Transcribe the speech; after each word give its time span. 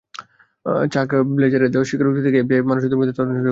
চাক 0.91 1.09
ব্লেজারের 1.35 1.69
দেওয়া 1.73 1.87
স্বীকারোক্তি 1.89 2.21
থেকেই 2.25 2.41
এফবিআই 2.41 2.61
ফিফার 2.61 2.77
দুর্নীতি 2.83 2.97
নিয়ে 2.99 3.17
তদন্ত 3.17 3.31
শুরু 3.31 3.39
করে। 3.39 3.49